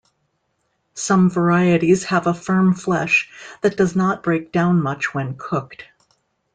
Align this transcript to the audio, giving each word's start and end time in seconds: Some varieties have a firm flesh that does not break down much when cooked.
Some 0.95 1.29
varieties 1.29 2.05
have 2.05 2.25
a 2.25 2.33
firm 2.33 2.73
flesh 2.73 3.29
that 3.61 3.77
does 3.77 3.95
not 3.95 4.23
break 4.23 4.51
down 4.51 4.81
much 4.81 5.13
when 5.13 5.35
cooked. 5.37 5.83